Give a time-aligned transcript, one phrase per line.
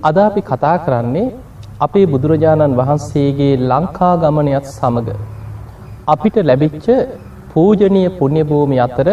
[0.00, 1.22] අද අපි කතා කරන්නේ
[1.80, 5.08] අපේ බුදුරජාණන් වහන්සේගේ ලංකා ගමනයත් සමග
[6.06, 6.86] අපිට ලැබිච්ච
[7.52, 9.08] පූජනීය පුණ්‍ය භූමි අතර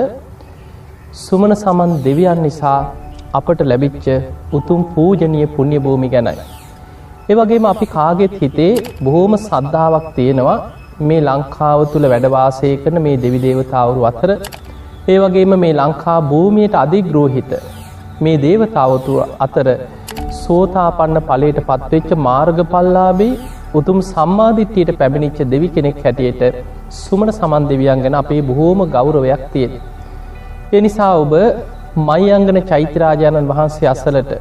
[1.15, 2.77] සුමන සමන් දෙවියන් නිසා
[3.33, 4.05] අපට ලැබිච්ච
[4.53, 6.45] උතුම් පූජනීය පුණ්‍ය භූමි ගැනයි.
[7.29, 8.71] ඒ වගේම අපි කාගෙත් හිතේ
[9.03, 10.57] බොහෝම සද්ධාාවක් තියෙනවා
[11.01, 14.29] මේ ලංකාව තුළ වැඩවාසය කරන මේ දෙවි දේවතාවරු අතර
[15.07, 17.51] ඒ වගේම මේ ලංකා භූමියට අධිග්‍රෝහිත
[18.21, 19.67] මේ දේවතාවතු අතර
[20.45, 23.33] සෝතාපන්න ඵලයට පත්වෙච්ච මාර්ගඵලලාභී
[23.73, 26.43] උතුම් සම්මාදිට්ඨියට පැමිණිච්ච දෙවි කෙනෙක් හැටියට
[26.95, 29.73] සුමන සමන් දෙවියන් ගැන අපේ බොහෝම ගෞරවයක් තියෙන.
[30.67, 31.33] ඒ නිසා ඔබ
[31.99, 34.31] මයංගන චෛත්‍යරාජාණන් වහන්සේ අසලට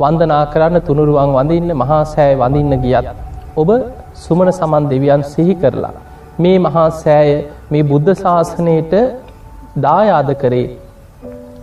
[0.00, 3.06] වන්දනා කරන්න තුනුරුවන් වඳින්න මහා සෑය වඳින්න ගියත්
[3.56, 3.70] ඔබ
[4.16, 5.94] සුමන සමන් දෙවියන් සිහි කරලා
[6.38, 7.30] මේ මහා සෑය
[7.70, 8.92] මේ බුද්ධ ශාසනයට
[9.78, 10.66] දායාද කරේ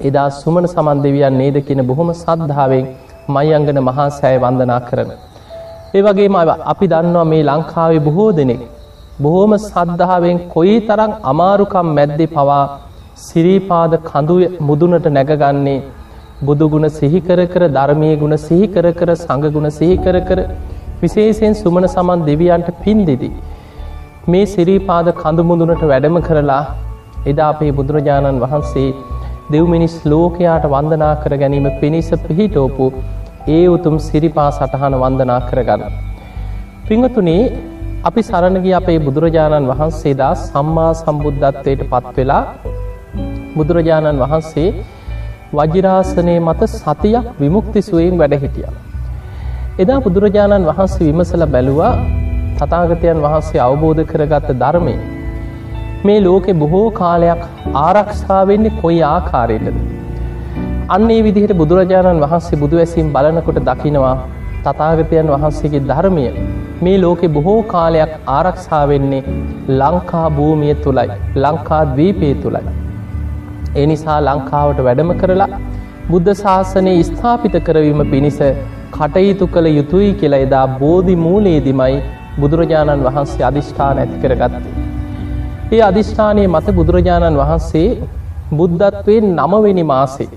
[0.02, 2.86] එදා සුමන සමන් දෙවියන් නේද කියන බොහොම සද්ධාවෙන්
[3.28, 5.12] මයංගන මහා සෑය වන්දනා කරන.
[5.96, 8.62] ඒ වගේම අපි දන්නවා මේ ලංකාවේ බොහෝ දෙනෙක්
[9.22, 12.64] බොහෝම සද්ධාවෙන් කොයි තරම් අමාරුකම් මැද්දේ පවා
[13.20, 15.80] සිරීපාද කඳු මුදුනට නැගගන්නේ
[16.42, 20.40] බුදුගුණ සිහිකර කර ධර්මයේ ගුණ සිහිකර කර සඟගුණ සිහිකර කර
[21.02, 23.34] විශේෂයෙන් සුමන සමන් දෙවියන්ට පින් දෙදී.
[24.28, 26.64] මේ සිරීපාද කඳුමුදුනට වැඩම කරලා
[27.26, 28.90] එදා අපේ බුදුරජාණන් වහන්සේ
[29.52, 32.86] දෙව්මිනිස් ලෝකයාට වන්දනා කර ගැනීම පිණිස පිහිටෝපු
[33.50, 35.94] ඒ උතුම් සිරිපා සටහන වන්දනා කරගන්න.
[36.88, 37.44] පිංහතුනේ
[38.04, 42.44] අපි සරණගිය අපේ බුදුරජාණන් වහන්සේදා සම්මා සම්බුද්ධත්වයට පත්වෙලා
[43.56, 44.70] බුදුරජාණන් වහන්සේ
[45.54, 48.70] වජිරාසනය මත සතියක් විමුක්තිසුවයෙන් වැඩ හිටිය.
[49.76, 51.94] එදා බුදුරජාණන් වහන්සේ විමසල බැලුවා
[52.58, 54.96] තතාගතයන් වහන්සේ අවබෝධ කරගත්ත ධර්මය
[56.04, 57.44] මේ ලෝකෙ බොහෝ කාලයක්
[57.82, 59.78] ආරක්ෂාවෙන්නේ කොයි ආකාරයටද.
[60.90, 64.16] අන්නේ විදිහට බුදුරජාණන් වහන්සේ බුදු ඇසිම් බලනකොට දකිනවා
[64.66, 66.26] තතාගතයන් වහන්සේගේ ධර්මය
[66.82, 69.24] මේ ලෝකෙ බොහෝ කාලයක් ආරක්ෂාවෙන්නේ
[69.74, 72.76] ලංකා භූමිය තුළයි ලංකා දවීපය තුළයි.
[73.76, 75.52] ඒ නිසා ලංකාවට වැඩම කරලා
[76.10, 78.40] බුද්ධ ශාසනය ස්ථාපිත කරවීම පිණිස
[78.92, 82.00] කටයුතු කළ යුතුයි කියලා එදා බෝධි මූලේදිමයි
[82.40, 84.83] බුදුරජාණන් වහන්සේ අධිෂ්ඨාන ඇති කරගත්තේ.
[85.74, 87.88] ඒ අධිෂ්ඨානය මත බුදුරජාණන් වහන්සේ
[88.58, 90.28] බුද්ධත්වයෙන් නමවෙනි මාසේ.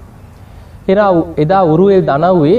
[0.89, 1.11] එරා
[1.45, 2.59] එදා උරුවල් දනව්වේ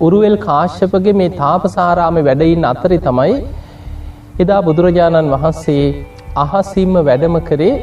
[0.00, 3.36] උරුවල් කාශ්‍යපගේ මේ තාපසාරාම වැඩයින් අතරි තමයි
[4.40, 5.84] එදා බුදුරජාණන් වහන්සේ
[6.36, 7.74] අහසිම්ම වැඩම කරේ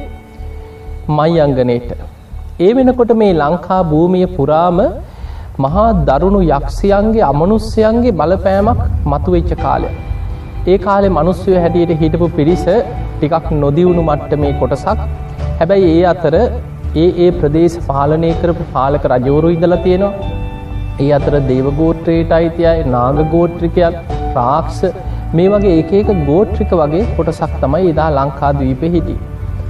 [1.10, 1.90] මයි අංගනයට.
[2.60, 4.80] ඒ වෙනකොට මේ ලංකා භූමිය පුරාම
[5.60, 9.90] මහා දරුණු යක්ෂයන්ගේ අමනුස්්‍යයන්ගේ බලපෑමක් මතුවෙච්ච කාලය.
[10.68, 12.68] ඒ කාලෙ මනුස්්‍යය හැටියට හිටපු පිරිස
[13.24, 15.04] ටිකක් නොදියුණු මට්ට මේ කොටසක්
[15.58, 16.36] හැබැයි ඒ අතර
[16.96, 20.42] ඒ ඒ ප්‍රදේශ පාලනය කරපු පාලක රජෝරු ඉදලා තියෙනවා
[21.00, 23.96] ඒ අතර දේවගෝත්‍රයට අයිතියයි නාගගෝත්‍රිකයන්
[24.34, 24.82] ප්‍රාක්ෂ
[25.34, 29.16] මේ වගේ එක එක ගෝත්‍රික වගේ කොටසක් තමයි එදා ලංකාදවීප හිටි.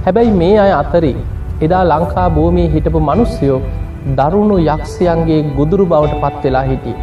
[0.04, 1.14] හැබැයි මේ අය අතරේ
[1.62, 3.60] එදා ලංකා භූමිය හිටපු මනුස්්‍යයෝ
[4.18, 6.96] දරුණු යක්ෂයන්ගේ ගුදුරු බවට පත් වෙලා හිටිය.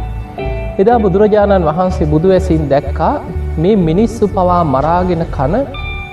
[0.78, 3.14] එදා බුදුරජාණන් වහන්සේ බුදු ඇසින් දැක්කා
[3.58, 5.56] මේ මිනිස්සු පවා මරාගෙන කන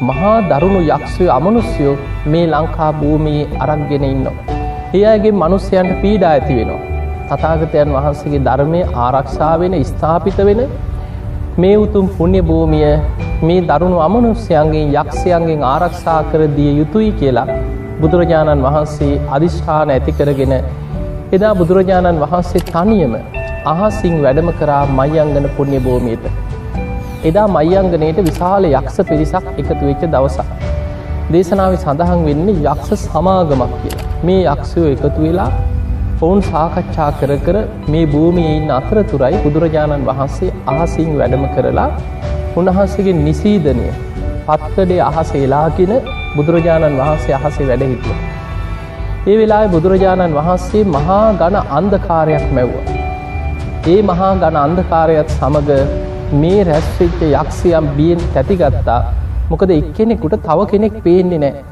[0.01, 1.93] මහා දරුණු යක්ෂය අමනුස්යෝ
[2.25, 4.35] මේ ලංකා භූමියේ අරක්ගෙන ඉන්නවා.
[4.93, 6.83] ඒ අයගේ මනුස්්‍යයන්ට පීඩා ඇති වෙනවා.
[7.29, 10.61] තතාගතයන් වහන්සේගේ ධර්මය ආරක්ෂාවෙන ස්ථාපිත වෙන
[11.57, 12.93] මේ උතුම් පුුණ්‍ය භූමිය
[13.41, 17.47] මේ දරුණු අමනුස්්‍යයන්ගේ යක්ෂයන්ගෙන් ආරක්ෂා කර දිය යුතුයි කියලා
[18.01, 20.55] බුදුරජාණන් වහන්සේ අධිෂ්ඨාන ඇති කරගෙන
[21.33, 23.15] එදා බුදුරජාණන් වහන්සේ තනියම
[23.67, 26.31] අහසිං වැඩම කරා මයිංගන පුුණ්‍ය භූමියට.
[27.27, 30.45] එදා මයිංගනයට විශාල යක්ෂ පිරිසක් එකතු වෙච්ච දවසක්.
[31.33, 34.05] දේශනාව සඳහන් වෙන්නේ යක්ෂ සමාගමක් කියලා.
[34.23, 35.49] මේ යක්ෂයෝ එකතු වෙලා
[36.21, 41.89] ඔවුන් සාකච්ඡා කර කර මේ භූමියයින් අතරතුරයි බුදුරජාණන් වහන්සේ අහසිං වැඩම කරලා
[42.57, 43.87] උන්වහන්සේගේ නිසීදනය
[44.47, 45.93] පත්කඩේ අහස එලාගෙන
[46.35, 48.19] බුදුරජාණන් වහන්සේ අහසේ වැඩ හිටිය.
[49.27, 52.75] ඒ වෙලා බුදුරජාණන් වහන්සේ මහා ගණ අන්දකාරයක් මැව්ව.
[53.87, 58.99] ඒ මහා ගණ අන්දකාරයත් සමඟ මේ රැස්විච්ච යක්ෂයම් බියෙන් තැතිගත්තා
[59.49, 61.63] මොකද එක්කෙනෙකුට තව කෙනෙක් පේන්නේ නෑ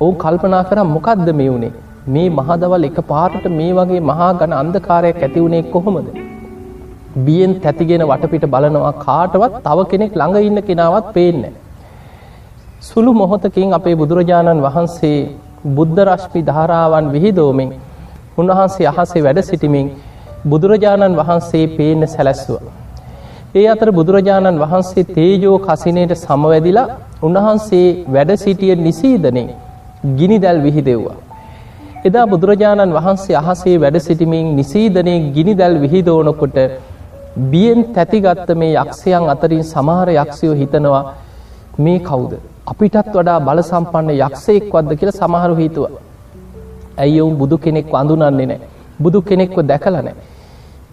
[0.00, 1.72] ඔවුන් කල්පනා කර මොකක්ද මේ වුණේ
[2.08, 6.08] මේ මහදවල් එක පාරට මේ වගේ මහා ගණ අන්දකාරයක් ඇතිවුණේ කොහොමද?
[7.18, 11.52] බියෙන් තැතිගෙන වටපිට බලනවා කාටවත් තව කෙනෙක් ළඟ ඉන්න කෙනාවත් පේන්නේ
[12.82, 15.18] සුළු මොහොතකින් අපේ බුදුරජාණන් වහන්සේ
[15.76, 17.70] බුද්ධ රශ්මි ධාරාවන් විහිදෝමෙන්
[18.38, 19.94] උන්වහන්සේ අහසේ වැඩ සිටිමින්
[20.46, 22.77] බුදුරජාණන් වහන්සේ පේන සැලැස්වා.
[23.54, 26.88] ඒ අතර බුදුරජාණන් වහන්සේ තේජෝ කසිනයට සමවැදිලා
[27.22, 29.48] උන්වහන්සේ වැඩ සිටිය නිසීදනේ
[30.18, 31.16] ගිනි දැල් විහිදෙව්වා.
[32.04, 36.58] එදා බුදුරජාණන් වහන්සේ අහසේ වැඩ සිටිමින් නිසීදනය ගිනි දැල් විහිදෝනකොට
[37.50, 41.02] බියෙන් තැතිගත්ත මේ යක්ෂයන් අතරින් සමහර යක්ෂයෝ හිතනවා
[41.78, 42.32] මේ කවුද.
[42.66, 45.84] අපිටත් වඩා බල සම්පන්න යක්ෂයෙක් වද්ද කියලා සමහරු හිතුව.
[46.98, 48.60] ඇයි ඔවුන් බුදු කෙනෙක් වඳුනන්නේ නෑ.
[49.00, 50.14] බුදු කෙනෙක්ව දැකලනෑ.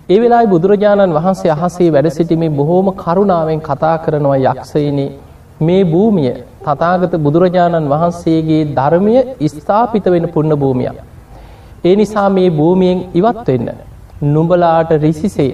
[0.10, 5.08] ඒ වෙලායි බුදුරජාණන් වහන්සේ අහසේ වැඩ සිටිමින් බොහෝම කරුණාවෙන් කතා කරනවා යක්ෂයිනේ
[5.62, 6.34] මේ භූමිය
[6.66, 9.16] තතාගත බුදුරජාණන් වහන්සේගේ ධර්මය
[9.48, 11.00] ස්ථාපිත වෙන පුන්න භූමියක්.
[11.84, 13.68] ඒ නිසා මේ භූමියෙන් ඉවත් වෙන්න.
[14.28, 15.52] නුඹලාට රිසිසේ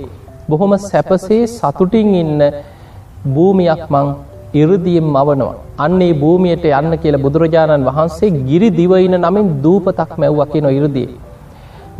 [0.49, 2.43] බොහොම සැපසේ සතුටින් ඉන්න
[3.33, 4.13] භූමියක් මං
[4.53, 5.55] ඉරදියෙන් මවනවා.
[5.77, 11.11] අන්නේ භූමියයට යන්න කියලා බුදුරජාණන් වහන්සේ ගිරි දිවයින නමින් දූපතක් මැව්වකින ඉරදිය.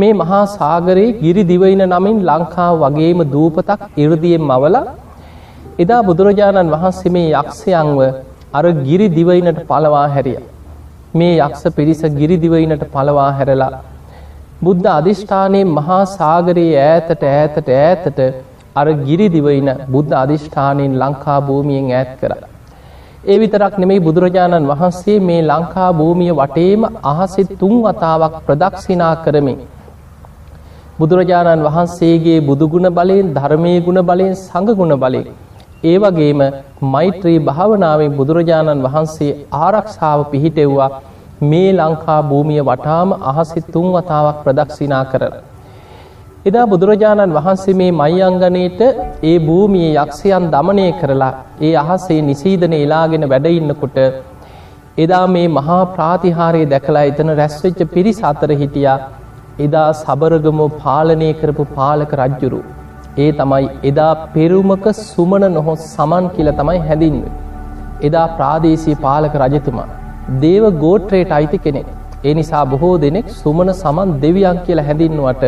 [0.01, 4.77] මේ මහා සාගරයේ ගිරි දිවයින නමින් ලංකාව වගේම දූපතක් ඉරදියෙන් මවල
[5.79, 7.99] එදා බුදුරජාණන් වහන්සේ මේ යක්ෂයන්ව
[8.53, 10.39] අර ගිරි දිවයිනට පලවා හැරිය.
[11.13, 13.73] මේ යක්ෂ පිරිස ගිරි දිවයිනට පලවා හැරලා
[14.61, 18.19] බුද්ධ අධිෂ්ඨානයේ මහා සාගරයේ ඈතට ඈතට ඈතට
[18.75, 22.33] අර ගිරිදිවයින බුද්ධ අධිෂ්ඨානයෙන් ලංකා භූමියෙන් ඈත් කර.
[23.23, 29.59] ඒ විතරක් නෙමෙයි බුදුරජාණන් වහන්සේ මේ ලංකා භූමිය වටේම අහසෙ තුන් වතාවක් ප්‍රදක්ෂිනා කරමින්.
[31.01, 35.29] බුදුරජාණන් වහන්සේගේ බුදුගුණ බලයෙන් ධර්මය ගුණ බලයෙන් සඟගුණ බලයෙන්.
[35.83, 36.41] ඒ වගේම
[36.87, 40.89] මෛත්‍රී භාවනාවෙන් බුදුරජාණන් වහන්සේ ආරක්ෂාව පිහිටෙව්වා
[41.43, 45.23] මේ ලංකා භූමිය වටාම අහසි තුන් වතාවක් ප්‍රදක්ෂිනා කර.
[46.45, 48.81] එදා බුදුරජාණන් වහන්සේ මේ මයිංගනයට
[49.23, 51.31] ඒ භූමිය යක්ෂයන් දමනය කරලා
[51.61, 53.97] ඒ අහසේ නිසීදන එලාගෙන වැඩඉන්නකොට
[54.97, 58.99] එදා මේ මහා ප්‍රාතිහාරය දැකලා එතන රැස්වෙච්ච පිරිස අතර හිටියා
[59.59, 62.59] එදා සබරගමෝ පාලනය කරපු පාලක රජ්ජුරු.
[63.17, 67.25] ඒ තමයි එදා පෙරුමක සුමන නොහොත් සමන් කියල තමයි හැදින්ව.
[68.07, 69.89] එදා ප්‍රාදේශී පාලක රජතුමා.
[70.45, 71.89] දේව ගෝට්‍රේට අයිති කෙනෙක්.
[72.25, 75.45] ඒ නිසා බොහෝ දෙනෙක් සුමන සමන් දෙවියන් කියලා හැඳින්නුවට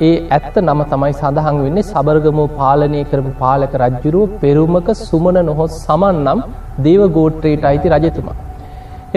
[0.00, 6.24] ඒ ඇත්ත නම තමයි සඳහන් වෙන්නේ සබර්ගමෝ පාලනය කරපු පාලක රජ්ජුරුව පෙරුමක සුමන නොහොත් සමන්
[6.26, 6.40] නම්
[6.86, 8.38] දේව ගෝට්‍රේට අයිති රජතුමා.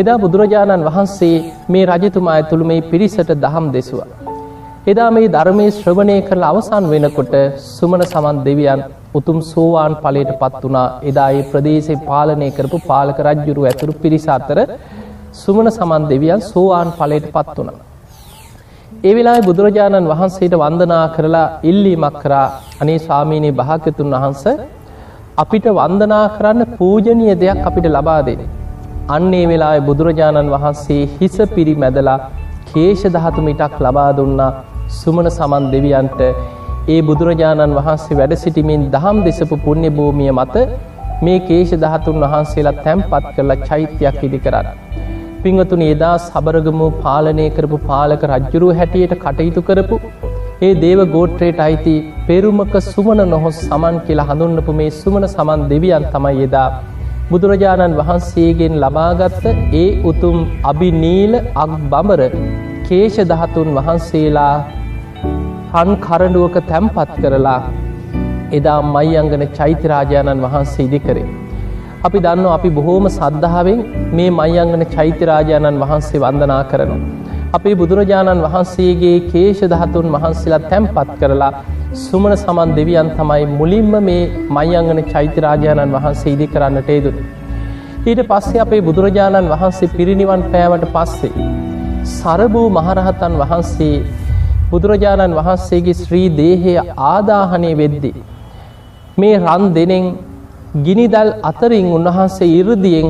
[0.01, 1.36] එදා බුදුරජාණන් වහන්සේ
[1.69, 4.07] මේ රජතුමා ඇතුළු මේ පිරිසට දහම් දෙසවා.
[4.92, 7.36] එදා මේ ධර්මය ශ්‍රවණය කරල අවසන් වෙනකොට
[7.68, 8.81] සුමන සමන් දෙවියන්
[9.13, 14.59] උතුම් සෝවාන් පලට පත් වනා එදා ඒ ප්‍රදේශය පාලනය කරපු පාලක රජ්ජුරු ඇතුරු පිරිස අතර
[15.33, 17.80] සුමන සමන් දෙවියන් සෝවාන් පලට පත් වනා.
[19.03, 22.45] ඒ වෙලා බුදුරජාණන් වහන්සේට වන්දනා කරලා ඉල්ලීමක් කරා
[22.81, 24.45] අනේ ස්වාමීනී භාග්‍යතුන් වහන්ස
[25.38, 28.45] අපිට වන්දනා කරන්න පූජනීය දෙයක් අපිට ලබා දෙන.
[29.07, 32.16] අන්නේ වෙලා බුදුරජාණන් වහන්සේ හිස පිරි මැදලා
[32.69, 34.48] කේෂ දහතු මිටක් ලබා දුන්නා
[34.92, 36.22] සුමන සමන් දෙවියන්ට
[36.88, 40.56] ඒ බුදුරජාණන් වහන්සේ වැඩ සිටිමින් දහම් දෙසපු පුුණ්‍ය භූමිය මත
[41.22, 44.68] මේ කේෂ දහතුන් වහන්සේලා තැම්පත් කරලා චෛත්‍යයක් ඉදි කරන්න.
[45.44, 50.02] පිංවතුන එදා සබරගමු පාලනය කරපු පාලක රජ්ජුරුව හැටියට කටයුතු කරපු
[50.62, 51.96] ඒ දේව ගෝට්‍රේට අයිති
[52.28, 56.68] පෙරුමක සුමන නොහොස් සමන් කියලා හඳුන්නපු මේ සුමන සමන් දෙවියන් තමයි එදා
[57.30, 60.36] බුදුරජාණන් වහන්සේගෙන් ලබාගත්ත ඒ උතුම්
[60.72, 62.22] අභිනීල අක් බඹර
[62.88, 64.56] කේෂ දහතුන් වහන්සේලා
[65.74, 67.62] හන් කරඩුවක තැම්පත් කරලා
[68.51, 71.25] එදා මයිංගන චෛත්‍යරාජාණන් වහන්සේ ඉදි කරේ.
[72.06, 73.80] අපි දන්න අපි බොහෝම සද්ධාවෙන්
[74.18, 77.01] මේ මයිංගන චෛත්‍යරාජාණන් වහන්සේ වන්දනා කරනවා.
[77.54, 81.54] අපේ බුදුරජාණන් වහන්සේගේ කේෂ දහතුන් වහන්සේලා තැම්පත් කරලා
[81.95, 87.11] සුමන සමන් දෙවියන් තමයි මුලින්ම මේ මයිංගන චෛත්‍යරාජාණන් වහන්සේ ඉදි කරන්නට ඒදු.
[88.06, 91.31] ඊට පස්සේ අපේ බුදුරජාණන් වහන්සේ පිරිනිවන් පෑවට පස්සේ.
[92.11, 93.95] සරභූ මහරහතන් වහන්සේ
[94.71, 96.75] බුදුරජාණන් වහන්සේගේ ශ්‍රී දේහය
[97.06, 98.11] ආදාහනය වෙද්දි.
[99.18, 100.06] මේ රන් දෙනෙන්
[100.85, 103.09] ගිනිදල් අතරින් උන්වහන්සේ ඉරදියෙන්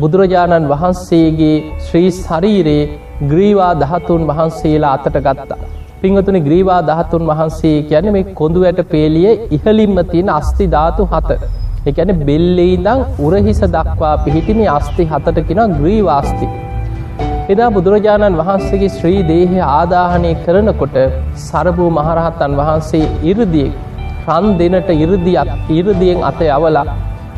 [0.00, 1.56] බුදුරජාණන් වහන්සේගේ
[1.86, 2.88] ශ්‍රී ශරීරයේ
[3.24, 5.77] ග්‍රීවා දහතුන් වහන්සේලා අතට ගත්තා.
[6.00, 11.38] පිංහතුනි ග්‍රීවා දහතුන් වහන්සේ කියන මේ කොඳු ඇට පේලිය ඉහලින්ම තියෙන අස්ති ධාතු හත.
[11.86, 16.46] එකැන බෙල්ලෙයි දං උරහිස දක්වා පිහිටිනි අස්ති හතට කෙන ග්‍රීවාස්ති.
[17.48, 20.96] එදා බුදුරජාණන් වහන්සේගේ ශ්‍රී දේහය ආදාහනය කරනකොට
[21.42, 23.76] සරභූ මහරහත්තන් වහන්සේ ඉරදියෙක්
[24.28, 26.86] රන් දෙනට ඉරදියක් ඉරදියෙන් අත යවලා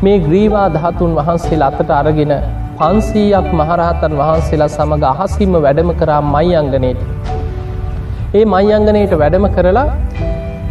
[0.03, 2.33] මේ ග්‍රීවා දහතුන් වහන්සේලා අතට අරගෙන
[2.79, 7.01] පන්සීයක් මහරහතන් වහන්සේලා සමඟ අහසිම වැඩම කරා මයි අංගනයට.
[8.31, 9.87] ඒ මයි අංගනයට වැඩම කරලා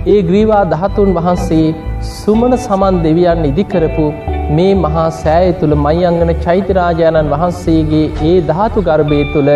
[0.06, 1.66] ඒ ග්‍රීවා දහතුන් වහන්සේ
[2.10, 4.04] සුමන සමන් දෙවියන් ඉදිකරපු
[4.56, 9.50] මේ මහා සෑය තුළ මයිංගන චෛත්‍යරාජාණන් වහන්සේගේ ඒ ධාතු ගර්භය තුළ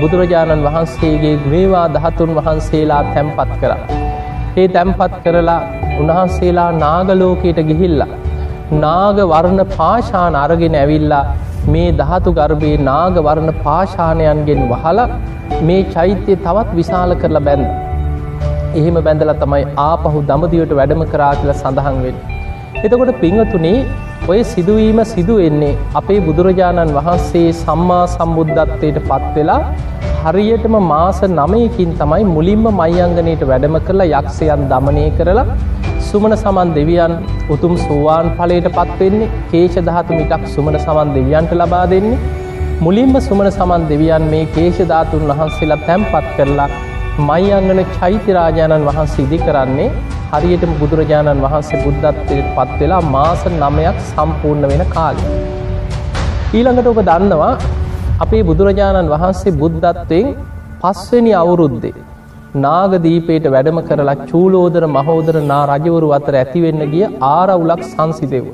[0.00, 3.80] බුදුරජාණන් වහන්සේගේ ග්‍රේවා දහතුන් වහන්සේලා තැම්පත් කරා.
[4.58, 5.60] ඒ තැම්පත් කරලා
[6.00, 8.12] උන්වහන්සේලා නාගලෝකයට ගිහිල්ලා.
[8.82, 11.24] නාග වර්ණ පාශාන අරගෙන ඇවිල්ලා
[11.72, 15.00] මේ ධාතු ගර්භයේ නාග වර්ණ පාශානයන්ගෙන් වහල
[15.68, 17.66] මේ චෛත්‍යය තවත් විශාල කරලා බැන්ද.
[18.78, 22.24] එහෙම බැඳලා තමයි ආපහු දමදිවට වැඩම කරා කියලා සඳහන් වෙන්නේ.
[22.84, 23.78] එතකොට පිංහතුනේ
[24.30, 29.60] ඔය සිදුවීම සිදුවෙන්නේ අපේ බුදුරජාණන් වහන්සේ සම්මා සම්බුද්ධත්වයට පත්වෙලා
[30.24, 35.46] හරියටම මාස නමයකින් තමයි මුලින්ම මයිංගනයට වැඩම කරලා යක්ෂයන් දමනය කරලා
[36.14, 37.12] සුමන සමන් දෙවියන්
[37.50, 42.18] උතුම් සෝවාන් ඵලයට පත්වෙන්නේ කේෂ ධාතු මිටක් සුමන සමන් දෙවියන්ට ලබා දෙන්නේ
[42.80, 46.68] මුලින්ම සුමන සමන් දෙවියන් මේ කේෂ ධාතුන් වහන්සේලා තැන්පත් කරලා
[47.20, 49.88] මයිංගන චෛත්‍යරාජාණන් වහන්සේ ඉදි කරන්නේ
[50.32, 55.28] හරියටම බුදුරජාණන් වහන්සේ බුද්ධත්වයට පත් වෙලා මාස නමයක් සම්පූර්ණ වෙන කාලය.
[56.56, 57.52] ඊළඟට ඔබ දන්නවා
[58.20, 60.34] අපේ බුදුරජාණන් වහන්සේ බුද්ධත්වයෙන්
[60.82, 61.96] පස්වනි අවුරුද්දේ.
[62.56, 68.46] නාගදීපයට වැඩම කරලා චූලෝදර මහෝදර නා රජවරු අතර ඇතිවෙන්න ගිය ආරවුලක් සංසිදෙව.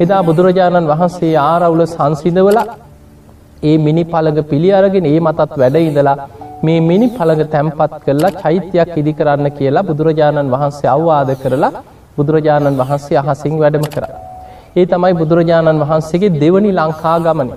[0.00, 2.58] එදා බුදුරජාණන් වහන්සේ ආරවුල සංසිදවල
[3.62, 6.16] ඒ මිනි පළග පිළි අරගෙන ඒ මතත් වැඩ ඉඳලා
[6.62, 11.72] මේ මිනි පළඟ තැන්පත් කරලා චෛත්‍යයක් ඉදි කරන්න කියලා බුදුරජාණන් වහන්සේ අවවාද කරලා
[12.16, 14.04] බුදුරජාණන් වහන්සේ අහසිං වැඩම කර.
[14.76, 17.50] ඒ තමයි බුදුරජාණන් වහන්සේගේ දෙවනි ලංකා ගමන.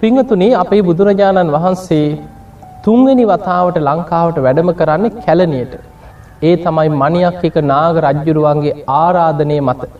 [0.00, 2.06] පිංහතුනේ අපේ බුදුරජාණන් වහන්සේ
[2.84, 5.74] තුන්වෙනි වතාවට ලංකාවට වැඩම කරන්නේ කැලනියට.
[6.42, 9.90] ඒ තමයි මනියක් එක නාග රජ්ජුරුවන්ගේ ආරාධනය මත.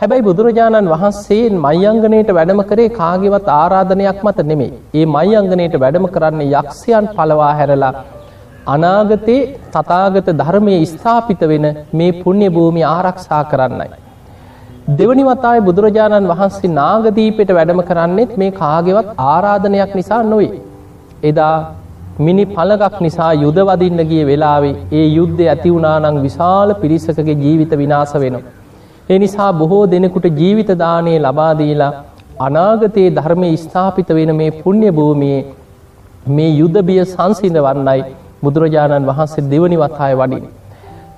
[0.00, 4.72] හැබැයි බුදුරජාණන් වහන්සේ මයිංගනයට වැඩම කරේ කාගෙවත් ආරාධනයක් මත නෙමේ.
[4.94, 7.94] ඒ මයිංගනයට වැඩම කරන්න යක්ෂයන් පලවා හැරලා
[8.66, 9.40] අනාගතයේ
[9.74, 13.90] තතාගත ධර්මය ස්ථාපිත වෙන මේ පුුණ්‍ය භූමි ආරක්ෂා කරන්නයි.
[14.98, 20.56] දෙවනි වතායි බුදුරජාණන් වහන්සේ නාගදීපයට වැඩම කරන්නෙත් මේ කාගෙවත් ආරාධනයක් නිසා නොවේ.
[21.22, 21.56] එදා
[22.20, 28.50] මිනි පලගක් නිසා යුදවදින්න ගිය වෙලාවේ ඒ යුද්ධ ඇති වුණානං විශාල පිරිසකගේ ජීවිත විනාස වෙනවා.
[29.08, 31.92] එනිසා බොහෝ දෙනෙකුට ජීවිතදානය ලබාදීලා
[32.38, 35.42] අනාගතයේ ධර්මය ස්ථාපිත වෙන මේ පුුණ්‍ය භූමියයේ
[36.30, 38.00] මේ යුද්ධබිය සංසිඳ වන්නයි
[38.44, 40.44] බුදුරජාණන් වහන්සේ දෙවනි වතාය වඩින්.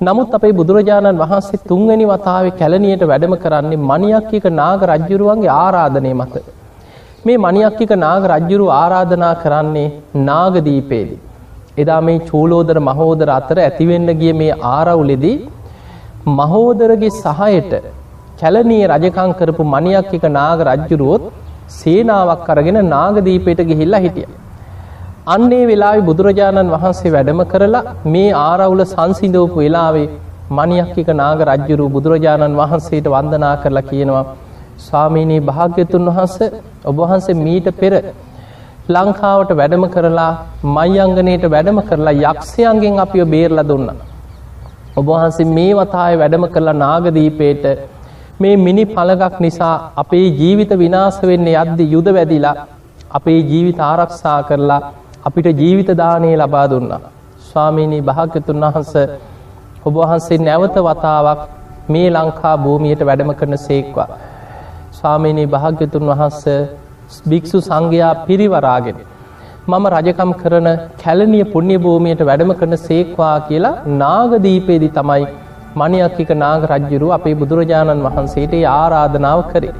[0.00, 6.34] නමුත් අපේ බුදුරජාණන් වහන්සේ තුන්වැනි වතාව කැලනියට වැඩම කරන්නේ මනියක්කික නාග රජ්ජුරුවන්ගේ ආරාධනය මත.
[7.24, 9.88] මේ මනියක්කික නාග රජ්ජුරු ආරාධනා කරන්නේ
[10.28, 11.20] නාගදීපේදී.
[11.78, 15.36] එදා මේ චූලෝදර මහෝදර අතර ඇතිවෙන්න ගිය මේ ආරවුලෙදී
[16.30, 17.72] මහෝදරගේ සහයට
[18.40, 21.24] කැලනී රජකං කරපු මනියක් එක නාග රජ්ජුරුවොත්
[21.72, 24.28] සේනාවක් අරගෙන නාගදීපයට ගිහිල්ලා හිටිය.
[25.26, 30.08] අන්නේ වෙලා බුදුරජාණන් වහන්සේ වැඩම කරලා මේ ආරවුල සංසිින්දෝපු වෙලාවේ
[30.50, 34.26] මනියක්කික නාග රජ්ජුරු බුදුරජාණන් වහන්සේට වන්දනා කරලා කියනවා
[34.80, 36.36] ස්වාමීනී භාග්‍යතුන් වහන්ස
[36.84, 37.92] ඔබවහන්සේ මීට පෙර
[38.88, 40.30] ලංකාවට වැඩම කරලා
[40.76, 43.98] මයිංගනයට වැඩම කරලා යක්ෂයන්ගෙන් අපිෝ බේරල දුන්නා.
[44.96, 47.64] ඔබවහන්සේ මේ වතාය වැඩම කරලා නාගදීපේට
[48.40, 52.56] මේ මිනි පළගක් නිසා අපේ ජීවිත විනාස වෙන්න යද්දි යුද වැදිලා
[53.10, 54.80] අපේ ජීවිත ආරක්ෂා කරලා
[55.24, 57.00] අපිට ජීවිත දානය ලබා දුන්නා.
[57.46, 58.92] ස්වාමීණී භාග්‍යතුන් වහන්ස
[59.86, 61.40] ඔබවහන්සේ නැවත වතාවක්
[61.88, 64.10] මේ ලංකා භූමියයට වැඩම කරන සේක්වා.
[65.02, 66.42] ස්වාමීණී භාග්‍යතුන් වහන්ස
[67.30, 68.98] භික්‍ෂු සංඝයා පිරිවරාගෙන.
[69.64, 70.68] මම රජකම් කරන
[71.02, 75.24] කැලනිය පුුණ්‍ය භූමියයට වැඩම කරන සේක්වා කියලා නාගදීපේදි තමයි
[75.76, 79.74] මනියක්කික නාග රජ්ජුරු අපේ බුදුරජාණන් වහන්සේට ආරාධනාව කරේ.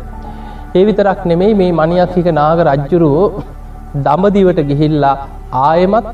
[0.75, 3.29] ඒ විතරක් නෙමෙයි මේ මනියක්කික නාග රජ්ජුරුවෝ
[4.05, 5.17] දමදිවට ගිහිල්ලා
[5.63, 6.07] ආයමත්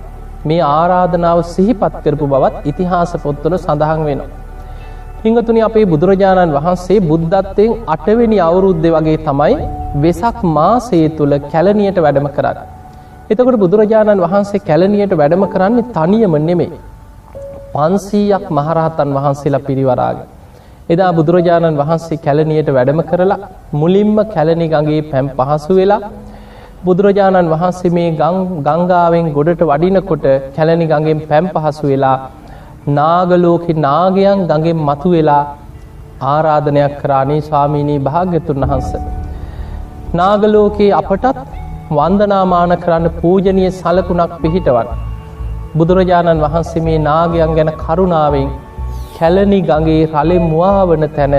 [0.46, 4.37] මේ ආරාධනාව සිහිපත් කරපු බවත් ඉතිහාස පොත්වල සඳහන් වෙනවා.
[5.22, 9.54] හිංගතුනි අපේ බුදුරජාණන් වහන්සේ බුද්ධත්වයෙන් අටවෙනි අවුරුද්ධ වගේ තමයි
[9.96, 12.58] වෙසක් මාසේ තුළ කැලනියට වැඩම කරන්න.
[13.30, 16.70] එතකොට බුදුරජාණන් වහන්සේ කැලනියට වැඩම කරන්නේ තනියම නෙමේ.
[17.74, 20.18] පන්සීයක් මහරහතන් වහන්සේලා පිරිවරාග.
[20.88, 23.42] එදා බුදුරජාණන් වහන්සේ කැලනියට වැඩම කරලා
[23.74, 26.02] මුලින්ම කැලනි ගගේ පැම් පහසු වෙලා
[26.84, 28.10] බුදුරජාණන් වහන්සේ මේ
[28.68, 32.16] ගංගාවෙන් ගොඩට වඩිනකොට කැලනි ගඟෙන් පැම් පහසු වෙලා
[32.96, 35.42] නාගලෝකෙ නාගයන් ගඟෙන් මතු වෙලා
[36.26, 38.90] ආරාධනයක් කරානේ ස්වාමීණී භාග්‍යතුන් වහන්ස.
[40.14, 41.26] නාගලෝකයේ අපටත්
[41.90, 44.88] වන්දනාමාන කරන්න පූජනය සලකුණක් පිහිටවන්.
[45.76, 48.48] බුදුරජාණන් වහන්සේ මේ නාගයන් ගැන කරුණාවෙන්
[49.18, 51.36] කැලනි ගගේ රලෙ මුවාවන තැන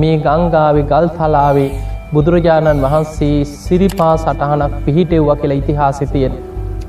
[0.00, 1.70] මේ ගංගාවේ ගල් තලාවේ
[2.14, 6.38] බුදුරජාණන් වහන්සේ සිරිපා සටහනක් පිහිටෙව්ව කියලා ඉතිහාසිතියෙන්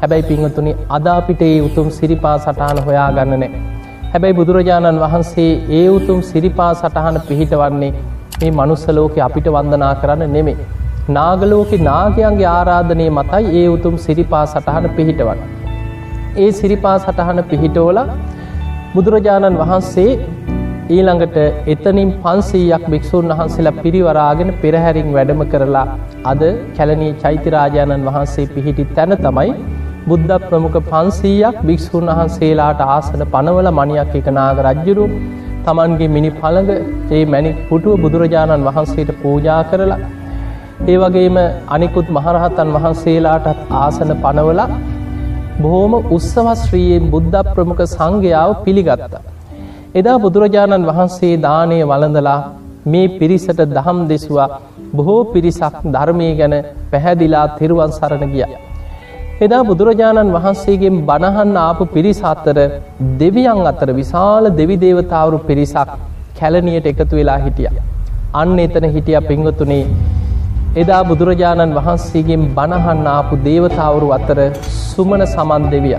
[0.01, 3.78] හැබැයි පිංහතුනි අදාපිටේ උතුම් සිරිපා සටහන හොයා ගන්නනෑ.
[4.11, 7.89] හැබැයි බුදුරජාණන් වහන්සේ ඒ උතුම් සිරිපා සටහන පිහිටවන්නේ
[8.39, 10.55] මේ මනුස්සලෝක අපිට වන්දනා කරන්න නෙමේ.
[11.09, 15.39] නාගලෝක නාගයන්ගේ ආරාධනය මතයි ඒ උතුම් සිරිපා සටහන පිහිටවන්.
[16.37, 17.99] ඒ සිරිපා සටහන පිහිටෝල
[18.95, 20.11] බුදුරජාණන් වහන්සේ
[20.89, 21.37] ඊළඟට
[21.73, 25.87] එතනින් පන්සීයක් භික්‍ෂූන් වහන්සේලා පිරිවරාගෙන පෙරහැරින් වැඩම කරලා
[26.31, 26.41] අද
[26.77, 29.51] කැලනී චෛතිරාජාණන් වහන්සේ පිහිටි තැන තමයි
[30.09, 35.05] බුද්ධ ප්‍රමුඛ පන්සීයක් භික්‍ෂූන් වහන්සේලාට ආසන පනවල මනියක් එක නාග රජ්ජුරු
[35.65, 36.71] තමන්ගේ මිනි පළඟ
[37.11, 39.99] ඒ මැනි පුටුව බුදුරජාණන් වහන්සේට පූජා කරලා
[40.83, 41.37] ඒ වගේම
[41.69, 44.69] අනිකුත් මහරහතන් වහන්සේලාටත් ආසන පනවලා
[45.59, 49.25] බොහෝම උත්සවශ්‍රීයෙන් බුද්ධ ප්‍රමුඛ සංඝයාව පිළිගත්තා.
[49.93, 52.39] එදා බුදුරජාණන් වහන්සේ දානය වළඳලා
[52.85, 54.49] මේ පිරිසට දහම් දෙසවා
[54.93, 56.55] බොහෝ පිරිසක් ධර්මය ගැන
[56.91, 58.68] පැහැදිලා තෙරුවන් සරණ ගිය.
[59.45, 62.57] එදා බුදුරජාණන් වහන්සේගේ බණහන්න ආපු පිරිස අත්තර
[63.19, 65.91] දෙවියන් අතර විශාල දෙවිදේවතාවරු පිරිසක්
[66.39, 67.69] කැලනියට එකතු වෙලා හිටිය.
[68.33, 69.85] අන්න එතන හිටිය පිංගතුනේ
[70.75, 74.39] එදා බුදුරජාණන් වහන්සේගෙන් බණහන්න ආපු දේවතාවරු අතර
[74.89, 75.95] සුමන සමන් දෙවිය.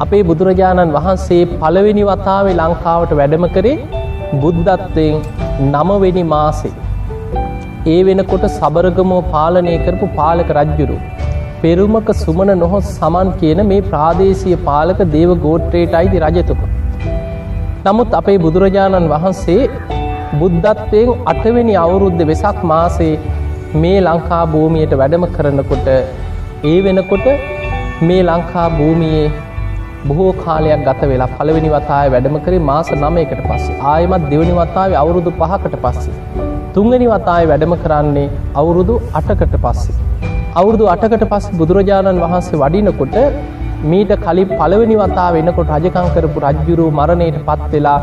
[0.00, 3.76] අපේ බුදුරජාණන් වහන්සේ පළවෙනි වතාවේ ලංකාවට වැඩම කරේ
[4.42, 5.16] බුද්ධත්වයෙන්
[5.72, 6.76] නමවෙනි මාසේ.
[7.86, 10.98] ඒ වෙනකොට සබරගමෝ පාලනය කරපු පාලක රජ්ජුරු.
[11.66, 16.60] පෙරුමක සුමන නොහොත් සමන් කියන මේ ප්‍රාදේශය පාලක දේව ගෝට්‍රේට අයිති රජතුක.
[17.86, 19.62] නමුත් අපේ බුදුරජාණන් වහන්සේ
[20.40, 23.10] බුද්ධත්වයෙන් අටවෙනි අවුරුද්ධ වෙසක් මාසේ
[23.76, 27.26] මේ ලංකා භූමියයට වැඩම කරනකොට ඒ වෙනකොට
[28.02, 29.26] මේ ලංකා භූමියයේ
[30.08, 35.36] බොහෝ කාලයක් ගත වෙලා පළවෙනි වතාය වැඩම කරේ මාස නමයකට පස්සේ ආයමත් දෙවනි වතාව අවුරුදු
[35.42, 36.16] පහකට පස්සේ.
[36.74, 40.34] තුංගනි වතාය වැඩම කරන්නේ අවුරුදු අටකට පස්සේ.
[40.58, 43.16] අවුරුදු අටකට පස් බුදුරජාණන් වහන්සේ වඩිනකොට
[43.90, 47.98] මීට කලින් පළවෙනි වතා වෙනකොට රජකං කරපු රජ්ජුරු මරණයට පත් වෙලා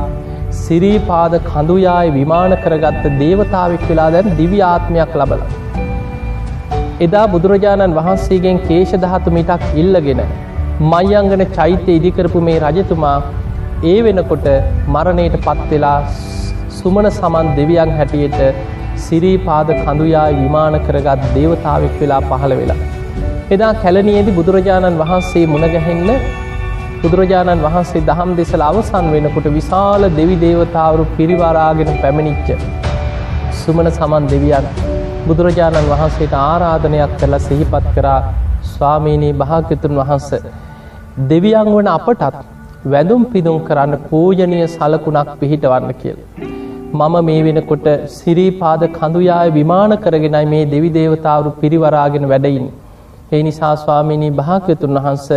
[0.58, 5.42] සිරීපාද කඳුයාය විමාන කරගත්ත දේවතාවක් වෙලා දැන් දිව්‍යාත්මයක් ලබල.
[7.06, 10.22] එදා බුදුරජාණන් වහන්සේගෙන් කේෂ දහතු මිටක් ඉල්ලගෙන
[10.92, 13.18] මයිංගන චෛත්‍ය ඉදිකරපු මේ රජතුමා
[13.86, 14.48] ඒ වෙනකොට
[14.90, 15.98] මරණයට පත්වෙලා
[16.78, 18.40] සුමන සමන් දෙවියන් හැටියට
[18.98, 22.80] සිරීපාද කඳුයායි විමාන කරගත් දේවතාවෙක් වෙලා පහළ වෙලා.
[23.52, 26.10] එදා කැලනයේදි බුදුරජාණන් වහන්සේ මුණගැහෙන්න
[27.02, 32.50] බුදුරජාණන් වහන්සේ දහම් දෙසල අවසන් වෙනකොට විශාල දෙවි දේවතාවරු පිරිවාරාගෙන පැමිණිච්ච.
[33.62, 34.70] සුමන සමන් දෙවියන්
[35.28, 38.18] බුදුරජාණන් වහන්සේට ආරාධනයක් කරලා සිහිපත් කරා
[38.72, 40.30] ස්වාමීනී භාග්‍යතුන් වහන්ස.
[41.30, 42.42] දෙවියන් වන අපටත්
[42.86, 46.20] වැදුම් පිදුම් කරන්න පූජනය සලකුණක් පිහිටවන්න කියල.
[46.94, 52.66] මම මේ වෙනකොට සිරීපාද කඳුයාය විමාන කරගෙනයි මේ දෙවි දේවතාවරු පිරිවරාගෙන වැඩයින්.
[53.32, 55.28] ඒ නිසා ස්වාමිනී භාග්‍යතුන් වහන්ස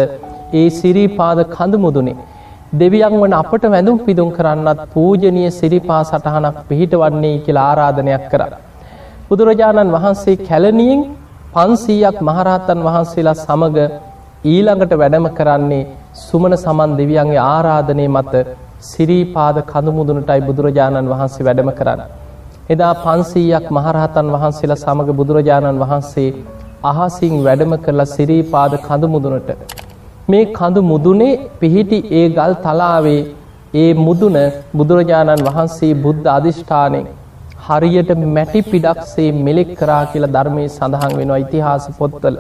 [0.55, 2.17] ඒ සිරීපාද කඳු මුදුනේ.
[2.75, 8.43] දෙවියන් වන අපට වැඳුම් පිදුම් කරන්නත් පූජනය සිරිපා සටහනක් පිහිටවන්නේ කියලා ආරාධනයක් කර.
[9.29, 11.01] බුදුරජාණන් වහන්සේ කැලනියෙන්
[11.55, 13.79] පන්සීයක් මහරහත්තන් වහන්සේලා සමඟ
[14.45, 15.89] ඊළඟට වැඩම කරන්නේ
[16.21, 18.35] සුමන සමන් දෙවියන්ගේ ආරාධනය මත
[18.83, 22.03] සිරීපාද කඳුමුදුනටයි බුදුරජාණන් වහන්සේ වැඩම කරන්න.
[22.71, 26.29] එදා පන්සීයක් මහරහතන් වහන්සේලා සමඟ බුදුරජාණන් වහන්සේ
[26.85, 29.51] අහසිං වැඩම කරලා සිරීපාද කඳුමුදුනට.
[30.29, 33.21] මේ කඳු මුදුනේ පිහිටි ඒ ගල් තලාවේ
[33.75, 34.37] ඒ මුදුන
[34.75, 37.07] බුදුරජාණන් වහන්සේ බුද්ධ අධිෂ්ඨානයෙන්
[37.67, 42.37] හරියට මැටි පිඩක්සේ මෙලෙක් කරා කියලා ධර්මය සඳහන් වෙනවා ඉතිහාස පොත්තල.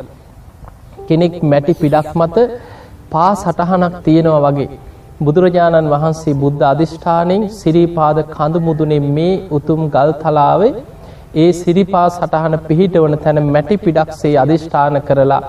[1.08, 2.36] කෙනෙක් මැටි පිඩක් මත
[3.10, 4.68] පා සටහනක් තියෙනවා වගේ.
[5.18, 10.72] බුදුරජාණන් වහන්සේ බුද්ධ අධිෂ්ඨානයෙන් සිරීපාද කඳු මුදුනේ මේ උතුම් ගල් තලාවේ
[11.36, 15.40] ඒ සිරිපා සටහන පිහිටවන තැන මැටි පිඩක්සේ අධිෂ්ඨාන කරලා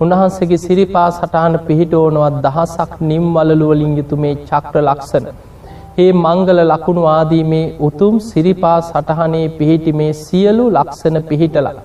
[0.00, 5.26] උන්වහන්සේගේ සිරිපා සටහන පිහිටෝනුවත් දහසක් නිම් වලලුවලින් යුතු මේ චක්‍ර ලක්ෂණ.
[5.98, 11.78] ඒ මංගල ලකුණු ආදී මේ උතුම් සිරිපා සටහනේ පිහිටි මේ සියලු ලක්ෂණ පිහිටලා.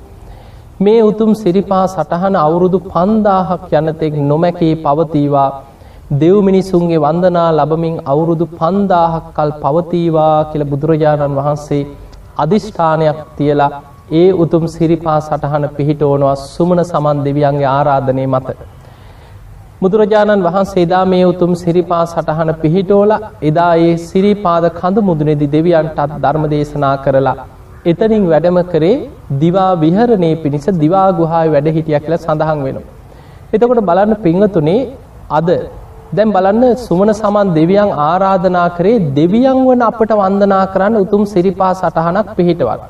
[0.80, 5.50] මේ උතුම් සිරිපා සටහන අවුරුදු පන්දාහක් යනතෙක් නොමැකී පවතීවා
[6.06, 11.80] දෙව් මිනිසුන්ගේ වන්දනා ලබමින් අවුරුදු පන්දාහක් කල් පවතීවා කියල බුදුරජාණන් වහන්සේ
[12.38, 13.70] අධිෂ්ඨානයක් තියලා
[14.13, 18.48] ඒ උතුම් සිරිපා සටහන පිහිටෝනවා සුමන සමන් දෙවියන්ගේ ආරාධනය මත.
[19.82, 26.46] බුදුරජාණන් වහන්සේ එදා මේ උතුම් සිරිපා සටහන පිහිටෝල එදා ඒ සිරිපාද කඳු මුදුනෙදි දෙවියන්ටත් ධර්ම
[26.52, 27.36] දේශනා කරලා.
[27.86, 28.98] එතනින් වැඩම කරේ
[29.39, 32.86] දිවා විහරණය පිණිස දිවා ගුහායි වැඩ හිටිය කියල සඳහන් වෙනවා.
[33.54, 34.80] එතකොට බලන්න පිංහතුනේ
[35.32, 35.50] අද
[36.17, 42.28] දැම් බලන්න සුමන සමන් දෙවියන් ආරාධනා කරේ දෙවියන් වන අපට වන්දනා කරන්න උතුම් සිරිපා සටහනක්
[42.38, 42.82] පිහිටවත්.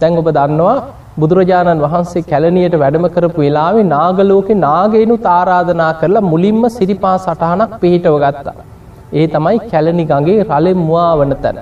[0.00, 0.76] දැන් ඔබ දන්නවා
[1.20, 8.56] බුදුරජාණන් වහන්සේ කැලනියට වැඩම කරපු වෙලාවේ නාගලෝක නාගේනු තාරාධනා කරලා මුලින්ම සිරිපා සටහනක් පිහිටව ගත්තා.
[9.18, 11.58] ඒ තමයි කැලනි ගගේ රලෙ මවා වන තැන.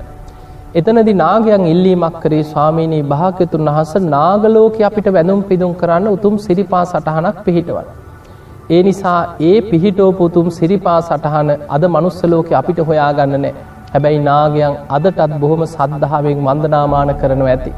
[0.80, 7.36] එතනදි නාගයන් ඉල්ලීමක් කරේ ස්වාමීනී භාග්‍යතුන් වහස නාගලෝක අපිට වැඳුම් පිදුම් කරන්න උතුම් සිරිපා සටහනක්
[7.48, 7.88] පිහිටවන.
[8.70, 13.54] ඒ නිසා ඒ පිහිටෝපු උතුම් සිරිපා සටහන අද මනුස්සලෝක අපිට හොයාගන්න නෑ
[13.92, 17.72] හැබැයි නාගයන් අදටත් බොහොම සද්ධාවෙන් වන්දනාමාන කරනව ඇති.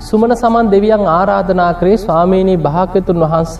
[0.00, 3.56] සුමන සමන් දෙවියන් ආරාධනා කරේ ස්වාමීනී භාග්‍යතුන් වහන්ස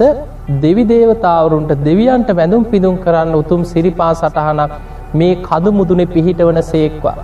[0.62, 4.72] දෙවි දේවතාවරුන්ට දෙවියන්ට වැඳුම් පිදුම් කරන්න උතුම් සිරිපා සටහනක්
[5.14, 7.18] මේ කදු මුදුනේ පිහිටවන සේක්වා.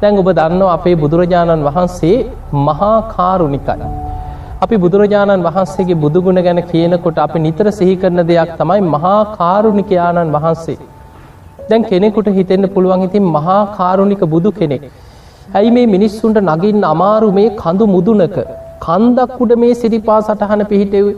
[0.00, 2.16] දැන් ඔබ දන්නවා අපේ බුදුරජාණන් වහන්සේ
[2.66, 4.11] මහා කාරුණිකයි.
[4.64, 10.76] අපි බුදුරජාණන් වහන්සේගේ බුදුගුණ ගැන කියනකොට අපි නිතර සිහි කරන දෙයක් තමයි මහා කාරුණිකයාණන් වහන්සේ.
[11.70, 14.84] දැන් කෙනෙකුට හිතෙන්න පුළුවන් ඉතින් මහා කාරුණික බුදු කෙනෙක්.
[15.54, 18.36] ඇයි මේ මිනිස්සුන්ට නගින්න අමාරු මේ කඳු මුදුනක
[18.86, 21.16] කන්දක් උඩ මේ සිරිපා සටහන පිහිටෙව්වේ.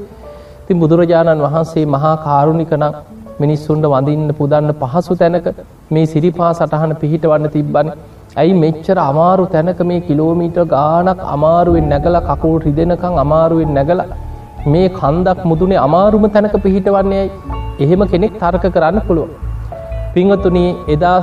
[0.62, 2.94] ඉතින් බුදුරජාණන් වහන්සේ මහා කාරුණික නම්
[3.42, 5.48] මිනිස්සුන්ට වඳින්න පුදන්න පහසු තැනක
[5.90, 7.96] මේ සිරිපා සටහන පිහිටවන්න තිබ්බනේ.
[8.40, 14.00] ඇයි මෙච්චර අමාරු තැනක මේ කිලෝමීට ගානක් අමාරුවෙන් නැගල කකුල් රිදෙනකං අමාරුවෙන් නැගල
[14.72, 17.24] මේ කන්දක් මුදුනේ අමාරුම තැනක පිහිටවන්නේ
[17.84, 19.28] එහෙම කෙනෙක් තර්ක කරන්න පුළුව.
[20.14, 21.18] පිංහතුනී එදා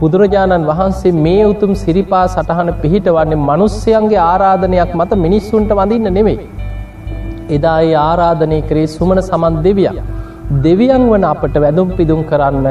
[0.00, 6.38] බුදුරජාණන් වහන්සේ මේ උතුම් සිරිපා සටහන පිහිටවන්නේ මනුස්්‍යයන්ගේ ආරාධනයක් මත මිනිස්සුන්ට වඳන්න නෙවෙයි.
[7.56, 9.98] එදා ඒ ආරාධනය කරේ සුමන සමන් දෙවියක්.
[10.50, 12.64] දෙවියන් වන අපට වැදුම් පිදුම් කරන්න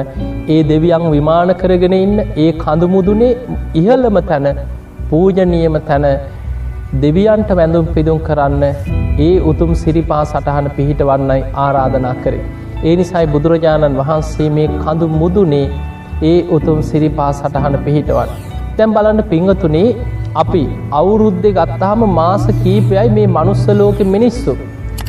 [0.48, 3.38] ඒ දෙවියන් විමාන කරගෙන ඉන්න ඒ කඳුමුදුනේ
[3.74, 4.48] ඉහළම තැන
[5.10, 6.06] පූජනියම තැන
[6.96, 8.64] දෙවියන්ට වැඳුම් පිදුම් කරන්න
[9.20, 12.44] ඒ උතුම් සිරිපා සටහන පිහිටවන්නයි ආරාධනා කරේ.
[12.84, 15.68] ඒ නිසයි බුදුරජාණන් වහන්සේ මේ කඳු මුදුනේ
[16.24, 18.34] ඒ උතුම් සිරිපා සටහන පිහිටවන්.
[18.78, 19.88] තැම් බලන්න පිංහතුනේ
[20.36, 24.58] අපි අවුරුද්ධ ගත්තාම මාස කීපයයි මේ මනුස්සලෝක මිනිස්සු.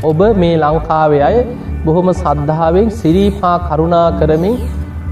[0.05, 1.37] ඔබ මේ ලංකාවේ අය
[1.85, 4.57] බොහොම සද්ධාවෙන් සිරීපා කරුණා කරමින්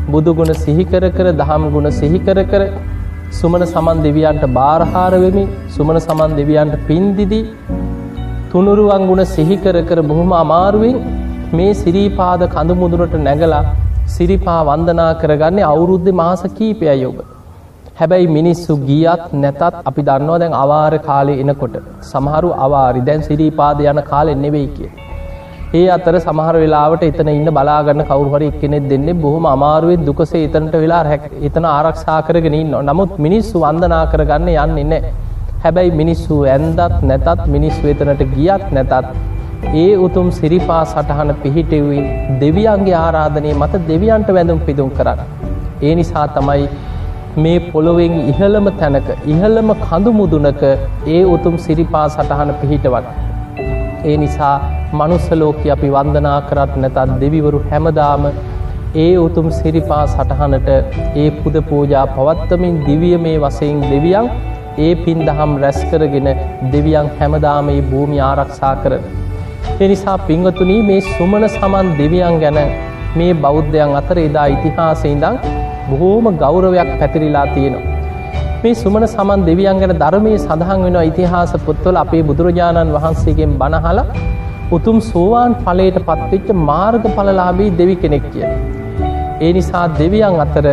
[0.08, 2.62] බුදුගුණ සිහිකර කර දහම් ගුණ සිහිකර කර
[3.32, 7.46] සුමන සමන් දෙවියන්ට භාරහාරවෙමින් සුමන සමන් දෙවියන්ට පින්දිදී
[8.52, 11.00] තුනුරුවන් ගුණ සිහිකර කර බොහොම අමාරුවෙන්
[11.52, 13.64] මේ සිරීපාද කඳු මුදුරට නැගලා
[14.08, 17.18] සිරිපා වන්දනා කරගන්නේ අවුරුද්ධ මාස කීපයයි ඔබ.
[17.98, 24.00] හැබැයි මිනිස්සු ගියත් නැතත් අපි දන්නවා දැන් අවාර කාලය එනකොට සමහරු අවාරි දැන් සිරීපාද යන
[24.04, 24.90] කාලෙ නෙවෙයි කිය.
[25.70, 31.00] ඒ අතර සමහර වෙලාවට එතන ඉන්න බලාගන්න කවරුහරි එක්කෙනෙක් දෙන්නේ බොහොම අමාරුවෙන් දුකසේ එතනට වෙලා
[31.04, 35.10] හැක් එතන ආරක්ෂා කරගෙන ඉන්න නමුත් මිනිස්සු වන්දනා කරගන්න යන්නේ නෑ
[35.64, 38.94] හැබැයි මිනිස්සු ඇන්දත් නැතත් මිනිස් වෙතනට ගියත් නැතත්
[39.74, 42.04] ඒ උතුම් සිරිපා සටහන පිහිටෙවී
[42.40, 45.20] දෙවියන්ගේ ආරාධනය මත දෙවියන්ට වැඳුම් පිදුම් කරන්න.
[45.82, 46.64] ඒ නිසා තමයි
[47.36, 50.62] මේ පොළොවෙන් ඉහළම තැනක ඉහළම කඳු මුදුනක
[51.08, 53.06] ඒ උතුම් සිරිපා සටහන පිහිටවත්.
[54.04, 54.56] ඒ නිසා
[54.90, 58.22] මනුස්සලෝක අපි වන්දනා කරත් නැතත් දෙවිවරු හැමදාම
[58.96, 60.68] ඒ උතුම් සිරිපා සටහනට
[61.16, 64.28] ඒ පුද පූජා පවත්තමින් දිවිය මේ වසයෙන් දෙවියන්
[64.78, 66.28] ඒ පින් දහම් රැස්කරගෙන
[66.72, 69.04] දෙවියන් හැමදාම ඒ භූමි ආරක්ෂා කරන.
[69.80, 72.58] එනිසා පිංගතුනී මේ සුමන සමන් දෙවියන් ගැන
[73.16, 75.36] මේ බෞද්ධයන් අතර එදා ඉතිහාසඉදං
[75.90, 77.86] බොහෝම ගෞරවයක් පැතිරිලා තියෙනවා.
[78.62, 84.00] මේ සුමන සමන් දෙවියන් ගැන ධර්මය සඳහන් වෙන ඉතිහාස පුත්වල අපේ බුදුරජාණන් වහන්සේගෙන් බණහල
[84.76, 88.48] උතුම් සෝවාන් ඵලයට පත්වෙච්ච මාර්ග ඵලලාබී දෙවි කෙනෙක් කිය.
[89.40, 90.66] ඒ නිසා දෙවියන් අතර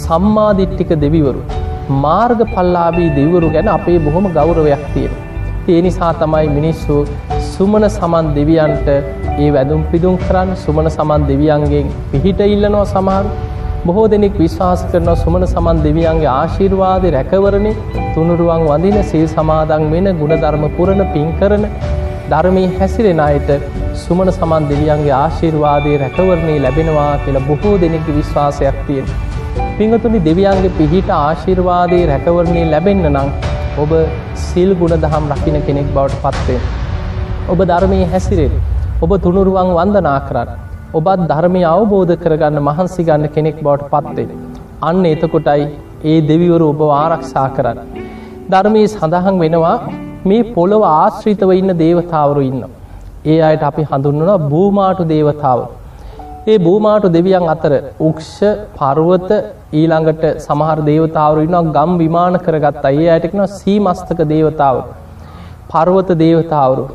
[0.00, 1.42] සම්මාධිට්ටික දෙවිවරු.
[2.02, 5.14] මාර්ග පල්ලාබී දෙවරු ගැන අපේ බොහොම ගෞරවයක් තියෙන.
[5.68, 6.96] ඒ නිසා තමයි මිනිස්සු
[7.52, 8.90] සුමන සමන් දෙවියන්ට
[9.38, 13.32] ඒ වැදුම් පිදුම් කරන්න සුමන සමන් දෙවියන්ගෙන් පිහිට ඉල්ලනවා සමහරු
[13.86, 17.72] බොහෝ දෙනෙක් විශ්වාස කරන සුමන සමන් දෙවියන්ගේ ආශිර්වාද රැකවරණය
[18.14, 21.66] තුනුරුවන් වඳින සිල් සමාදන් වෙන ගුණධර්ම පුරණ පින් කරන
[22.32, 23.50] ධර්මී හැසිරෙන අයට
[24.02, 29.08] සුමන සමන් දෙවියන්ගේ ආශිර්වාදය රැකවරණය ලැබෙනවා කියලා බොහෝ දෙනෙක් විශ්වාසයක් තියෙන.
[29.78, 33.28] පිංහතුනි දෙවියන්ගේ පිහිට ආශිර්වාදය රැකවරණය ලැබෙන්න්න නම්
[33.82, 33.92] ඔබ
[34.44, 36.60] සිල් ගුණ දහම් රකින කෙනෙක් බවට පත්වේ.
[37.52, 38.54] ඔබ ධර්මී හැසිරෙන්
[39.04, 40.62] ඔබ තුනුරුවන් වන්දනා කරන්න.
[40.94, 44.38] ඔබත් ධර්මය අවබෝධ කරගන්න මහන්සි ගන්න කෙනෙක් බවට පත්වේ.
[44.82, 45.66] අන්න එතකොටයි
[46.04, 47.82] ඒ දෙවිවරු ඔබ ආරක්ෂා කරන්න.
[48.50, 49.76] ධර්මයේ සඳහන් වෙනවා
[50.24, 52.62] මේ පොළොව ආශ්‍රිතව ඉන්න දේවතාවරු ඉන්න.
[53.26, 55.60] ඒ අයට අපි හඳුන්වන භූමාටු දේවතාව.
[56.48, 58.36] ඒ භූමාටු දෙවියන් අතර උක්ෂ
[58.78, 59.30] පර්වත
[59.72, 64.78] ඊළඟට සමහර දේවතාවරු ඉන්නවා ගම් විමාන කරගත්තා ඒ අයටකන සීමස්තක දේවතාව.
[65.70, 66.86] පර්වත දේවතාවරු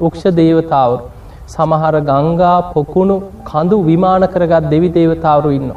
[0.00, 1.02] උක්ෂ දේවතාවරු
[1.48, 5.70] සමහර ගංගා පොකුණු කඳු විමාන කරගත් දෙවි දේවතාවරු ඉන්න.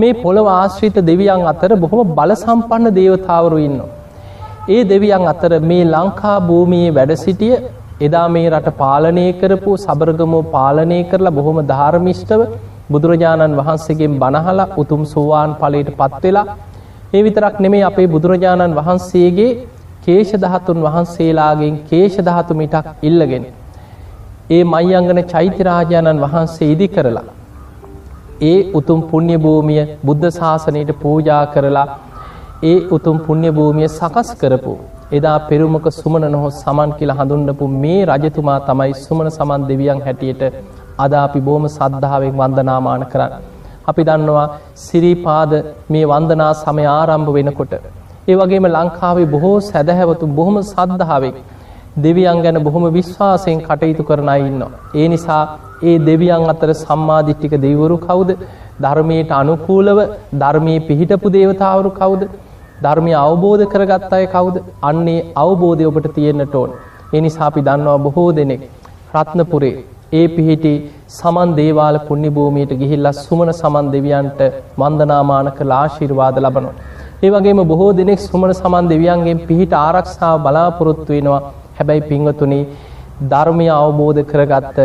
[0.00, 3.78] මේ පොළොව ආශ්‍රිත දෙවියන් අතර බොහොම බල සම්පන්න දේවතාවරු ඉන්න.
[4.68, 7.54] ඒ දෙවියන් අතර මේ ලංකා භූමියයේ වැඩ සිටිය
[8.00, 12.42] එදා මේ රට පාලනය කරපු සබරගමෝ පාලනය කරලා බොහොම ධාර්මිෂ්ටව
[12.90, 16.46] බුදුරජාණන් වහන්සේගෙන් බණහලා උතුම් සෝවාන් පලට පත්වෙලා
[17.10, 19.50] ඒ විතරක් නෙමේ අපේ බුදුරජාණන් වහන්සේගේ
[20.04, 23.44] කේෂ දහතුන් වහන්සේලාගෙන් කේෂ දහතු මිටක් ඉල්ලගෙන.
[24.50, 27.24] ඒ මයිංගන චෛත්‍යරාජාණන් වහන්සේ ඉදි කරලා.
[28.42, 31.86] ඒ උතුම් පුුණ්‍ය භූමිය බුද්ධ ශාසනයට පූජා කරලා
[32.62, 34.72] ඒ උතුම් පුුණ්‍ය භූමිය සකස් කරපු.
[35.12, 40.42] එදා පෙරුමක සුමන නොහොත් සමන් කියලා හඳුන්වපු මේ රජතුමා තමයි සුමන සමන් දෙවියන් හැටියට
[40.98, 43.44] අද අපි බොහොම සද්ධාවෙන් වන්දනාමාන කරන්න.
[43.88, 45.52] අපි දන්නවා සිරිපාද
[45.90, 47.72] මේ වන්දනා සමය ආරම්භ වෙනකොට.
[48.28, 51.38] ඒ වගේම ලංකාවේ බොහෝ සැදැහැවතු බොහොම සද්ධාවෙක්
[51.98, 54.72] දෙවියන් ගැන බොහොම විශ්වාසයෙන් කටයුතු කරන අය ඉන්නවා.
[54.94, 55.42] ඒ නිසා
[55.84, 58.30] ඒ දෙවියන් අතර සම්මාදිට්ඨික දෙවිවරු කවුද?
[58.80, 59.98] ධර්මයට අනුකූලව
[60.34, 62.22] ධර්මයේ පිහිටපු දේවතාවරු කවුද?
[62.84, 64.56] ධර්මය අවබෝධ කරගත් අය කවුද?
[64.82, 66.72] අන්නේ අවබෝධය ඔබට තියෙන්නට ඕන.
[67.14, 68.62] ඒ නිසා අපි දන්නවා බොහෝ දෙනෙක්
[69.14, 69.76] රත්නපුරේ
[70.12, 70.72] ඒ පිහිටි
[71.10, 74.40] සමන් දේවාල පුණ්‍ය භූමියට ගිහිල්ලා සුමන සමන් දෙවියන්ට
[74.80, 76.76] වන්දනාමාන කළ ආශිර්වාද ලබනවා.
[77.24, 81.42] ඒ වගේම බොහෝ දෙනෙක් සුමන සමන් දෙවියන්ගෙන් පිහිට ආරක්ෂාව බලාපොරොත්තු වෙනවා.
[81.78, 82.60] හැබැයි පින්වතුනි
[83.32, 84.78] ධර්මය අවබෝධ කරගත්ත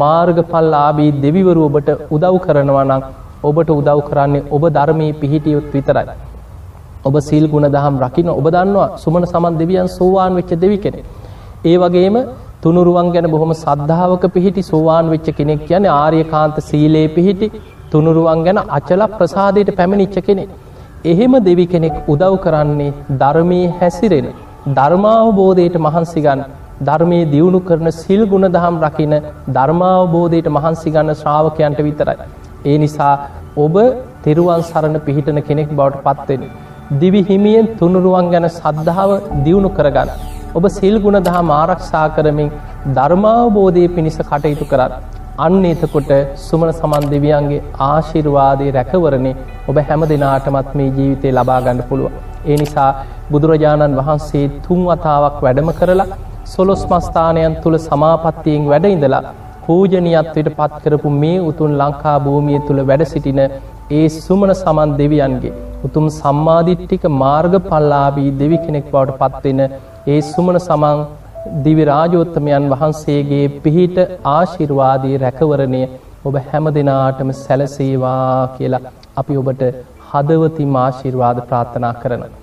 [0.00, 3.02] මාර්ගඵලලාභී දෙවිවරු ඔබට උදව් කරනවා නම්
[3.48, 6.14] ඔබට උදව් කරන්නේ ඔබ ධර්මයේ පිහිටියොත් විතරයි.
[7.04, 11.04] ඔබ සීල් ගුණ දහම් රකින්න ඔබ දන්නවා සුමන සමන් දෙවියන් සෝවාන් වෙච්ච දෙවි කෙනෙක්.
[11.64, 12.16] ඒ වගේම
[12.62, 17.48] තුනුරුවන් ගැන බොහොම සද්ධාවක පිහිටි සෝවාන් වෙච්ච කෙනෙක් කියන්නේ ආර්යකාන්ත සීලේ පිහිටි
[17.90, 20.50] තුනුරුවන් ගැන අචල ප්‍රසාදයට පැමිණිච්ච කෙනෙක්.
[21.04, 24.28] එහෙම දෙවි කෙනෙක් උදව් කරන්නේ ධර්මයේ හැසිරෙන
[24.70, 26.42] ධර්මාවබෝධයට මහන්සි ගන්න
[26.80, 29.14] ධර්මයේ දියුණු කරන සිල් ගුණ දහම් රකින
[29.50, 32.18] ධර්මාවබෝධයට මහන්සි ගන්න ශ්‍රාවකයන්ට විතරයි.
[32.64, 33.14] ඒ නිසා
[33.58, 33.74] ඔබ
[34.24, 36.44] තෙරුවන් සරණ පිහිටන කෙනෙක් බවට පත්වෙන.
[37.00, 39.10] දිවි හිමියෙන් තුනුරුවන් ගැන සද්ධාව
[39.44, 40.10] දියුණු කරගන්න.
[40.54, 42.48] ඔබ සිල් ගුණ දහම් ආරක්ෂා කරමින්
[42.96, 44.92] ධර්මාවබෝධය පිණිස කටයුතු කරන්න.
[45.38, 52.18] අන්න එතකොට සුමන සමන් දෙවියන්ගේ ආශිර්වාදය රැකවරණේ ඔබ හැම දෙනාටමත් මේ ජීවිතය ලබා ගන්න පුළුවන්.
[52.44, 52.90] ඒ නිසා
[53.30, 56.08] බුදුරජාණන් වහන්සේ තුන් වතාවක් වැඩම කරලා
[56.46, 59.24] සොලොස් මස්ථානයන් තුළ සමාපත්තියෙන් වැඩ ඉඳලා
[59.64, 63.42] පූජනීයත්වයට පත් කරපු මේ උතුම් ලංකා භූමිය තුළ වැඩ සිටින
[63.90, 69.60] ඒ සුමන සමන් දෙවියන්ගේ උතුම් සම්මාදිට්ඨික මාර්ගඵලලාභී දෙවි කෙනෙක් බවට පත්වෙන
[70.06, 71.00] ඒ සුමන සමන්
[71.62, 73.98] දිවි රාජෝත්තමයන් වහන්සේගේ පිහිට
[74.30, 75.82] ආශිර්වාදී රැකවරණය
[76.24, 78.84] ඔබ හැම දෙනාටම සැලසේවා කියලා
[79.16, 79.64] අපි ඔබට
[80.10, 82.41] හදවතින් ආශිර්වාද ප්‍රාර්ථනා කරනවා.